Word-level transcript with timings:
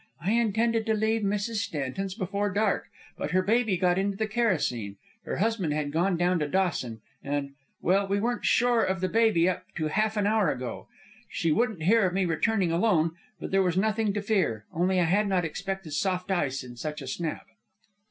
I 0.19 0.31
intended 0.31 0.87
to 0.87 0.95
leave 0.95 1.21
Mrs. 1.21 1.57
Stanton's 1.57 2.15
before 2.15 2.51
dark; 2.51 2.87
but 3.19 3.29
her 3.29 3.43
baby 3.43 3.77
got 3.77 3.99
into 3.99 4.17
the 4.17 4.25
kerosene, 4.25 4.95
her 5.25 5.37
husband 5.37 5.73
had 5.73 5.91
gone 5.91 6.17
down 6.17 6.39
to 6.39 6.47
Dawson, 6.47 7.01
and 7.23 7.53
well, 7.81 8.07
we 8.07 8.19
weren't 8.19 8.43
sure 8.43 8.81
of 8.83 8.99
the 8.99 9.07
baby 9.07 9.47
up 9.47 9.63
to 9.75 9.89
half 9.89 10.17
an 10.17 10.25
hour 10.25 10.49
ago. 10.51 10.87
She 11.29 11.51
wouldn't 11.51 11.83
hear 11.83 12.07
of 12.07 12.15
me 12.15 12.25
returning 12.25 12.71
alone; 12.71 13.11
but 13.39 13.51
there 13.51 13.61
was 13.61 13.77
nothing 13.77 14.11
to 14.13 14.23
fear; 14.23 14.65
only 14.73 14.99
I 14.99 15.03
had 15.03 15.27
not 15.27 15.45
expected 15.45 15.93
soft 15.93 16.31
ice 16.31 16.63
in 16.63 16.77
such 16.77 17.03
a 17.03 17.07
snap." 17.07 17.45